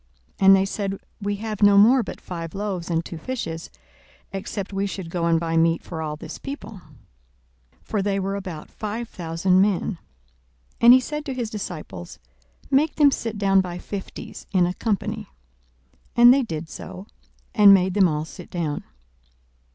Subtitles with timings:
[0.39, 3.69] And they said, We have no more but five loaves and two fishes;
[4.33, 6.81] except we should go and buy meat for all this people.
[7.81, 9.99] 42:009:014 For they were about five thousand men.
[10.79, 12.17] And he said to his disciples,
[12.71, 15.27] Make them sit down by fifties in a company.
[16.15, 17.05] 42:009:015 And they did so,
[17.53, 18.83] and made them all sit down.